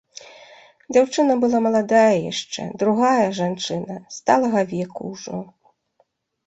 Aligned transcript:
Дзяўчына 0.95 1.33
была 1.43 1.59
маладая 1.67 2.15
яшчэ, 2.31 2.63
другая, 2.85 3.27
жанчына, 3.41 3.95
сталага 4.21 4.59
веку 4.75 5.01
ўжо. 5.13 5.37